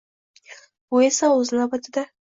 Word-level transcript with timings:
Bu 0.95 1.03
esa, 1.11 1.31
o‘z 1.37 1.57
navbatida 1.63 2.09